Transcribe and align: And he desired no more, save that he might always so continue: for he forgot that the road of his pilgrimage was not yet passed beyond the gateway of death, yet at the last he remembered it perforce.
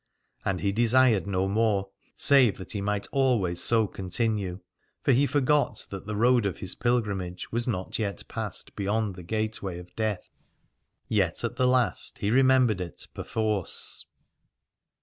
And 0.43 0.61
he 0.61 0.71
desired 0.71 1.27
no 1.27 1.47
more, 1.47 1.91
save 2.15 2.57
that 2.57 2.71
he 2.71 2.81
might 2.81 3.05
always 3.11 3.61
so 3.61 3.85
continue: 3.85 4.61
for 5.03 5.11
he 5.11 5.27
forgot 5.27 5.85
that 5.91 6.07
the 6.07 6.15
road 6.15 6.47
of 6.47 6.57
his 6.57 6.73
pilgrimage 6.73 7.51
was 7.51 7.67
not 7.67 7.99
yet 7.99 8.27
passed 8.27 8.75
beyond 8.75 9.13
the 9.13 9.21
gateway 9.21 9.77
of 9.77 9.95
death, 9.95 10.31
yet 11.07 11.43
at 11.43 11.57
the 11.57 11.67
last 11.67 12.17
he 12.17 12.31
remembered 12.31 12.81
it 12.81 13.09
perforce. 13.13 14.07